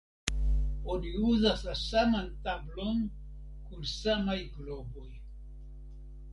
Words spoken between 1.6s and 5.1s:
la saman tablon kun samaj globoj.